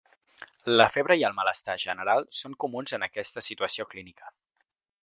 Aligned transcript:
La 0.79 0.87
febre 0.93 1.17
i 1.19 1.25
el 1.29 1.35
malestar 1.41 1.75
general 1.85 2.27
són 2.41 2.59
comuns 2.65 2.99
en 2.99 3.09
aquesta 3.11 3.47
situació 3.51 3.89
clínica. 3.95 4.35